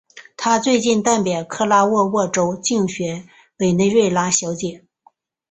[0.35, 4.83] 她最近代表卡拉沃沃州竞选委内瑞拉小姐。